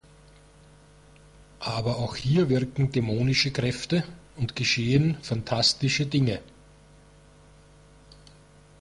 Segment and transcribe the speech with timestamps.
[1.59, 4.03] Aber auch hier wirken dämonische Kräfte
[4.35, 6.39] und geschehen phantastische Dinge.